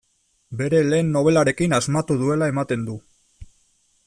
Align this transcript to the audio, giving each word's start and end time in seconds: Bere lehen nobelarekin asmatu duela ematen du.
Bere 0.61 0.79
lehen 0.87 1.11
nobelarekin 1.17 1.77
asmatu 1.79 2.19
duela 2.25 2.51
ematen 2.55 2.89
du. 2.89 2.97